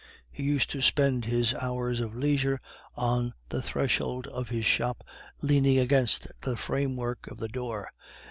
[0.31, 2.59] He used to spend his hours of leisure
[2.95, 5.03] on the threshold of his shop,
[5.43, 7.91] leaning against the framework of the door.